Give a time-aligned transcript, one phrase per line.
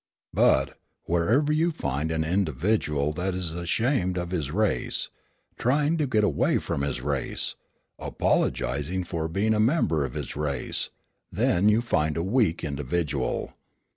[0.33, 5.11] But, whenever you find an individual that is ashamed of his race,
[5.59, 7.53] trying to get away from his race,
[7.99, 10.89] apologising for being a member of his race,
[11.31, 13.53] then you find a weak individual.